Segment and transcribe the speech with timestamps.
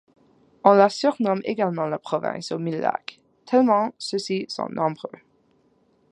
[0.63, 5.11] On la surnomme également la province aux mille lacs, tellement ceux-ci sont nombreux.